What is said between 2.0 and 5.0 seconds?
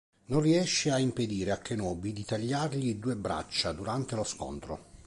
di tagliargli due braccia durante lo scontro.